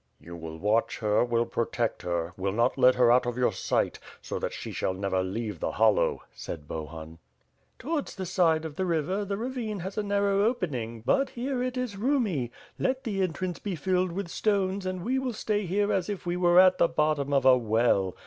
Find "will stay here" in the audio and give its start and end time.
15.19-15.93